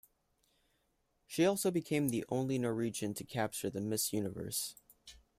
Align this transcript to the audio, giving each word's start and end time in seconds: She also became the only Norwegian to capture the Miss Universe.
She 1.27 1.45
also 1.45 1.69
became 1.69 2.09
the 2.09 2.25
only 2.27 2.57
Norwegian 2.57 3.13
to 3.13 3.23
capture 3.23 3.69
the 3.69 3.81
Miss 3.81 4.11
Universe. 4.11 4.73